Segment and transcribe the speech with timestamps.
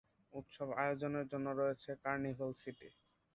[0.33, 2.89] উৎসব আয়োজনের জন্য রয়েছে কার্নিভাল সিটি।